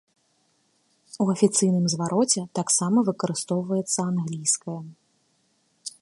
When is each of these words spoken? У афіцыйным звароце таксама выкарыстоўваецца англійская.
У 1.25 1.27
афіцыйным 1.33 1.85
звароце 1.95 2.41
таксама 2.61 2.97
выкарыстоўваецца 3.11 3.99
англійская. 4.11 4.79